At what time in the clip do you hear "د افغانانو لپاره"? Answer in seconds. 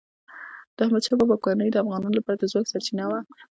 1.71-2.37